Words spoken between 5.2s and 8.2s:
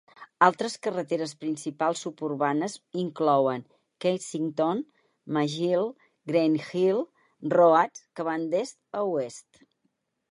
Magill i Greenhill Roads,